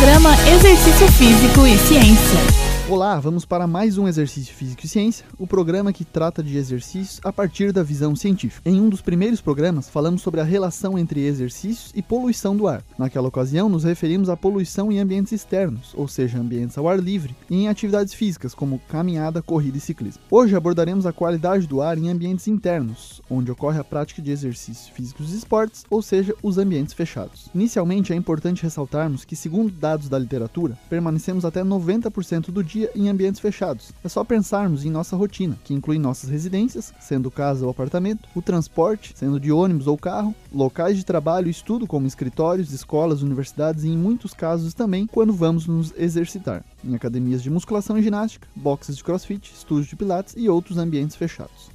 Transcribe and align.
Programa 0.00 0.34
Exercício 0.48 1.06
Físico 1.12 1.66
e 1.66 1.76
Ciência. 1.76 2.69
Olá, 2.90 3.20
vamos 3.20 3.44
para 3.44 3.68
mais 3.68 3.98
um 3.98 4.08
Exercício 4.08 4.52
Físico 4.52 4.84
e 4.84 4.88
Ciência, 4.88 5.24
o 5.38 5.46
programa 5.46 5.92
que 5.92 6.04
trata 6.04 6.42
de 6.42 6.56
exercícios 6.56 7.20
a 7.22 7.32
partir 7.32 7.72
da 7.72 7.84
visão 7.84 8.16
científica. 8.16 8.68
Em 8.68 8.80
um 8.80 8.88
dos 8.88 9.00
primeiros 9.00 9.40
programas, 9.40 9.88
falamos 9.88 10.22
sobre 10.22 10.40
a 10.40 10.44
relação 10.44 10.98
entre 10.98 11.24
exercícios 11.24 11.92
e 11.94 12.02
poluição 12.02 12.56
do 12.56 12.66
ar. 12.66 12.82
Naquela 12.98 13.28
ocasião, 13.28 13.68
nos 13.68 13.84
referimos 13.84 14.28
à 14.28 14.36
poluição 14.36 14.90
em 14.90 14.98
ambientes 14.98 15.30
externos, 15.30 15.92
ou 15.94 16.08
seja, 16.08 16.40
ambientes 16.40 16.76
ao 16.76 16.88
ar 16.88 16.98
livre, 16.98 17.36
e 17.48 17.58
em 17.58 17.68
atividades 17.68 18.12
físicas, 18.12 18.56
como 18.56 18.80
caminhada, 18.88 19.40
corrida 19.40 19.78
e 19.78 19.80
ciclismo. 19.80 20.24
Hoje 20.28 20.56
abordaremos 20.56 21.06
a 21.06 21.12
qualidade 21.12 21.68
do 21.68 21.80
ar 21.80 21.96
em 21.96 22.10
ambientes 22.10 22.48
internos, 22.48 23.22
onde 23.30 23.52
ocorre 23.52 23.78
a 23.78 23.84
prática 23.84 24.20
de 24.20 24.32
exercícios 24.32 24.88
físicos 24.88 25.32
e 25.32 25.36
esportes, 25.36 25.84
ou 25.88 26.02
seja, 26.02 26.34
os 26.42 26.58
ambientes 26.58 26.92
fechados. 26.92 27.50
Inicialmente, 27.54 28.12
é 28.12 28.16
importante 28.16 28.64
ressaltarmos 28.64 29.24
que, 29.24 29.36
segundo 29.36 29.70
dados 29.70 30.08
da 30.08 30.18
literatura, 30.18 30.76
permanecemos 30.88 31.44
até 31.44 31.62
90% 31.62 32.50
do 32.50 32.64
dia 32.64 32.79
dia 32.80 32.90
em 32.94 33.08
ambientes 33.08 33.40
fechados. 33.40 33.92
É 34.02 34.08
só 34.08 34.24
pensarmos 34.24 34.84
em 34.84 34.90
nossa 34.90 35.16
rotina, 35.16 35.58
que 35.62 35.74
inclui 35.74 35.98
nossas 35.98 36.30
residências, 36.30 36.92
sendo 36.98 37.30
casa 37.30 37.64
ou 37.64 37.70
apartamento, 37.70 38.28
o 38.34 38.40
transporte, 38.40 39.12
sendo 39.14 39.38
de 39.38 39.52
ônibus 39.52 39.86
ou 39.86 39.98
carro, 39.98 40.34
locais 40.52 40.96
de 40.96 41.04
trabalho 41.04 41.48
e 41.48 41.50
estudo, 41.50 41.86
como 41.86 42.06
escritórios, 42.06 42.72
escolas, 42.72 43.22
universidades 43.22 43.84
e, 43.84 43.88
em 43.88 43.98
muitos 43.98 44.32
casos, 44.32 44.72
também 44.72 45.06
quando 45.06 45.32
vamos 45.32 45.66
nos 45.66 45.92
exercitar, 45.96 46.64
em 46.82 46.94
academias 46.94 47.42
de 47.42 47.50
musculação 47.50 47.98
e 47.98 48.02
ginástica, 48.02 48.48
boxes 48.56 48.96
de 48.96 49.04
crossfit, 49.04 49.52
estúdios 49.52 49.88
de 49.88 49.96
pilates 49.96 50.34
e 50.36 50.48
outros 50.48 50.78
ambientes 50.78 51.16
fechados. 51.16 51.70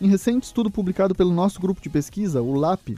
Em 0.00 0.08
recente 0.08 0.44
estudo 0.44 0.70
publicado 0.70 1.14
pelo 1.14 1.32
nosso 1.32 1.60
grupo 1.60 1.80
de 1.80 1.90
pesquisa, 1.90 2.40
o 2.40 2.54
LAP, 2.54 2.96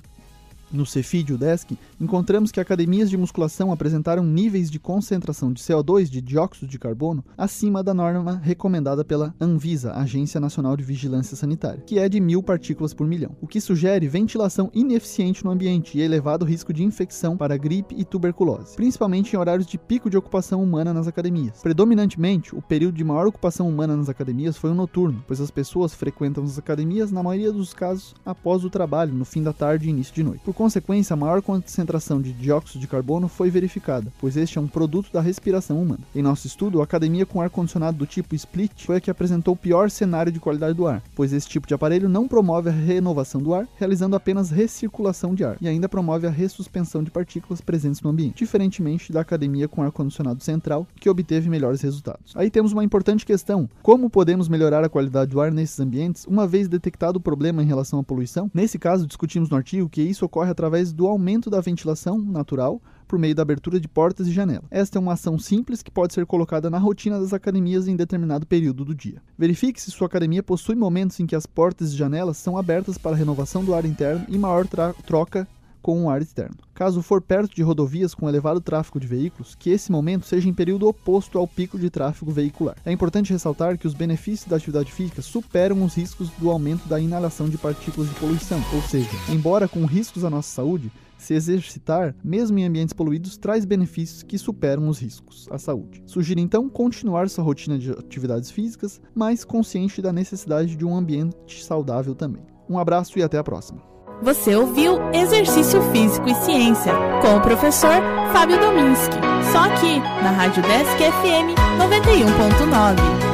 no 0.73 0.87
Cefid 0.87 1.33
UDESC, 1.33 1.77
encontramos 2.01 2.51
que 2.51 2.61
academias 2.61 3.11
de 3.11 3.17
musculação 3.17 3.73
apresentaram 3.73 4.25
níveis 4.25 4.71
de 4.71 4.79
concentração 4.79 5.53
de 5.53 5.63
CO2, 5.63 6.09
de 6.09 6.21
dióxido 6.21 6.69
de 6.69 6.79
carbono, 6.79 7.25
acima 7.37 7.83
da 7.83 7.93
norma 7.93 8.41
recomendada 8.43 9.05
pela 9.05 9.35
Anvisa, 9.41 9.93
Agência 9.93 10.41
Nacional 10.41 10.77
de 10.77 10.85
Vigilância 10.85 11.37
Sanitária, 11.37 11.83
que 11.87 11.99
é 11.99 12.09
de 12.09 12.21
mil 12.21 12.43
partículas 12.43 12.95
por 12.95 13.07
milhão, 13.07 13.37
o 13.41 13.47
que 13.47 13.61
sugere 13.61 14.09
ventilação 14.09 14.71
ineficiente 14.75 15.45
no 15.45 15.51
ambiente 15.51 15.99
e 15.99 16.01
elevado 16.01 16.45
risco 16.45 16.73
de 16.73 16.83
infecção 16.83 17.37
para 17.37 17.57
gripe 17.57 17.95
e 17.99 18.05
tuberculose, 18.05 18.77
principalmente 18.77 19.35
em 19.35 19.39
horários 19.39 19.67
de 19.67 19.79
pico 19.79 20.11
de 20.11 20.17
ocupação 20.17 20.63
humana 20.63 20.93
nas 20.93 21.07
academias. 21.07 21.61
Predominantemente, 21.63 22.55
o 22.55 22.63
período 22.63 22.97
de 22.97 23.05
maior 23.05 23.27
ocupação 23.27 23.69
humana 23.69 23.97
nas 23.97 24.09
academias 24.09 24.57
foi 24.57 24.71
o 24.71 24.75
noturno, 24.75 25.23
pois 25.27 25.41
as 25.41 25.51
pessoas 25.51 25.95
frequentam 25.95 26.45
as 26.45 26.59
academias, 26.59 27.11
na 27.11 27.23
maioria 27.23 27.53
dos 27.53 27.75
casos, 27.75 28.15
após 28.25 28.65
o 28.65 28.71
trabalho, 28.71 29.15
no 29.15 29.25
fim 29.25 29.43
da 29.43 29.53
tarde 29.53 29.87
e 29.87 29.91
início 29.91 30.15
de 30.15 30.23
noite. 30.23 30.43
Por 30.45 30.55
consequência, 30.63 31.15
a 31.15 31.17
maior 31.17 31.43
concentração 31.43 32.23
de 32.23 32.33
dióxido 32.33 32.81
de 32.81 32.87
carbono 32.87 33.27
foi 33.27 33.51
verificada, 33.51 34.13
pois 34.21 34.37
este 34.37 34.59
é 34.59 34.61
um 34.61 34.69
produto 34.69 35.13
da 35.13 35.21
respiração 35.21 35.83
humana. 35.83 36.05
Em 36.15 36.23
nosso 36.23 36.47
estudo, 36.47 36.81
a 36.81 36.85
academia 36.85 37.27
com 37.27 37.41
ar-condicionado 37.41 37.99
do 37.99 38.07
tipo 38.07 38.33
split 38.37 38.87
foi 38.87 38.99
a 38.99 39.01
que 39.01 39.11
apresentou 39.11 39.55
o 39.55 39.57
pior 39.57 39.91
cenário 39.91 40.31
de 40.31 40.39
qualidade 40.39 40.75
do 40.75 40.87
ar, 40.87 41.03
pois 41.17 41.33
esse 41.33 41.49
tipo 41.49 41.67
de 41.67 41.75
aparelho 41.75 42.09
não 42.09 42.29
promove 42.29 42.69
a 42.69 42.73
renovação 42.73 43.43
do 43.43 43.53
ar, 43.53 43.67
realizando 43.77 44.15
apenas 44.15 44.51
recirculação 44.51 45.35
de 45.35 45.43
ar, 45.43 45.57
e 45.61 45.67
ainda 45.67 45.89
promove 45.89 46.29
a 46.29 46.31
ressuspensão 46.31 47.03
de 47.03 47.11
partículas 47.11 47.61
presentes 47.61 48.01
no 48.01 48.11
ambiente, 48.11 48.39
diferentemente 48.39 49.13
da 49.13 49.21
academia 49.21 49.67
com 49.67 49.83
ar-condicionado 49.83 50.45
central, 50.45 50.87
que 50.95 51.11
obteve 51.11 51.51
melhores 51.51 51.81
resultados. 51.81 52.37
Aí 52.37 52.49
temos 52.49 52.71
uma 52.71 52.85
importante 52.85 53.27
questão: 53.27 53.69
como 53.83 54.09
podemos 54.09 54.49
melhorar 54.49 54.85
a 54.85 54.89
qualidade 54.89 55.33
do 55.33 55.41
ar 55.41 55.51
nesses 55.51 55.81
ambientes, 55.81 56.25
uma 56.25 56.47
vez 56.47 56.69
detectado 56.69 57.17
o 57.17 57.21
problema 57.21 57.65
em 57.65 57.67
relação 57.67 57.99
à 57.99 58.05
poluição? 58.05 58.49
Nesse 58.55 58.79
caso, 58.79 59.09
discutimos 59.09 59.51
no 59.51 59.57
artigo 59.57 59.89
que 59.89 60.03
isso 60.03 60.25
ocorre 60.25 60.52
através 60.53 60.93
do 60.93 61.07
aumento 61.07 61.51
da 61.51 61.61
ventilação 61.61 62.19
natural 62.19 62.81
por 63.09 63.19
meio 63.19 63.35
da 63.35 63.43
abertura 63.43 63.79
de 63.79 63.89
portas 63.89 64.27
e 64.27 64.33
janelas. 64.33 64.65
Esta 64.71 64.99
é 64.99 65.01
uma 65.01 65.13
ação 65.13 65.39
simples 65.39 65.83
que 65.83 65.91
pode 65.91 66.15
ser 66.15 66.25
colocada 66.25 66.71
na 66.71 66.79
rotina 66.79 67.21
das 67.21 67.33
academias 67.33 67.89
em 67.89 67.97
determinado 67.97 68.47
período 68.47 68.85
do 68.85 68.95
dia. 68.95 69.21
Verifique 69.37 69.81
se 69.81 69.91
sua 69.91 70.07
academia 70.07 70.43
possui 70.43 70.75
momentos 70.75 71.19
em 71.21 71.27
que 71.27 71.37
as 71.37 71.45
portas 71.45 71.93
e 71.93 71.97
janelas 71.97 72.37
são 72.37 72.57
abertas 72.57 72.97
para 72.97 73.17
renovação 73.17 73.65
do 73.65 73.75
ar 73.75 73.85
interno 73.85 74.25
e 74.29 74.39
maior 74.39 74.67
troca 75.05 75.47
com 75.83 76.05
o 76.05 76.11
ar 76.11 76.23
externo. 76.23 76.57
Caso 76.73 77.03
for 77.03 77.21
perto 77.21 77.55
de 77.55 77.63
rodovias 77.63 78.15
com 78.15 78.29
elevado 78.29 78.61
tráfego 78.61 79.01
de 79.01 79.07
veículos, 79.07 79.55
que 79.55 79.71
esse 79.71 79.91
momento 79.91 80.25
seja 80.25 80.49
em 80.49 80.55
período 80.55 80.89
oposto 80.89 81.39
ao 81.39 81.47
pico 81.47 81.79
de 81.79 81.91
tráfego 81.91 82.31
veicular. 82.31 82.77
É 82.85 82.93
importante 82.93 83.33
ressaltar 83.33 83.77
que 83.77 83.87
os 83.87 83.95
benefícios 83.95 84.49
da 84.49 84.57
atividade 84.57 84.93
física 84.93 85.21
superam 85.21 85.83
os 85.83 85.95
riscos 85.95 86.31
do 86.39 86.51
aumento 86.51 86.89
da 86.89 87.01
inalação 87.01 87.49
de 87.49 87.59
partículas 87.59 88.09
de 88.09 88.15
poluição, 88.15 88.63
ou 88.73 88.83
seja, 88.83 89.11
embora 89.29 89.69
com 89.69 89.85
riscos 89.85 90.25
à 90.25 90.31
nossa 90.31 90.49
saúde, 90.49 90.91
se 91.23 91.35
exercitar, 91.35 92.17
mesmo 92.23 92.59
em 92.59 92.65
ambientes 92.65 92.93
poluídos, 92.93 93.37
traz 93.37 93.65
benefícios 93.65 94.25
que 94.25 94.37
superam 94.37 94.89
os 94.89 94.99
riscos 94.99 95.47
à 95.53 95.57
saúde. 95.57 96.03
Sugiro 96.05 96.41
então 96.41 96.69
continuar 96.69 97.29
sua 97.29 97.45
rotina 97.45 97.79
de 97.79 97.93
atividades 97.93 98.51
físicas, 98.51 99.01
mas 99.15 99.45
consciente 99.45 100.03
da 100.03 100.13
necessidade 100.13 100.75
de 100.75 100.85
um 100.85 100.97
ambiente 100.97 101.63
saudável 101.65 102.15
também. 102.15 102.43
Um 102.69 102.77
abraço 102.77 103.19
e 103.19 103.23
até 103.23 103.39
a 103.39 103.45
próxima. 103.45 103.81
Você 104.23 104.55
ouviu 104.55 105.01
Exercício 105.13 105.83
Físico 105.91 106.29
e 106.29 106.35
Ciência 106.45 106.93
com 107.21 107.37
o 107.37 107.41
professor 107.41 108.01
Fábio 108.33 108.57
Dominski. 108.57 109.17
Só 109.51 109.59
aqui 109.65 109.99
na 110.23 110.31
Rádio 110.31 110.63
Desk 110.63 110.97
FM 110.97 111.59
91.9. 111.77 113.32